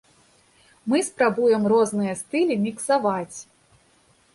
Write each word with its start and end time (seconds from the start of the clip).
Мы 0.93 1.01
спрабуем 1.09 1.69
розныя 1.75 2.13
стылі 2.25 2.61
міксаваць. 2.67 3.37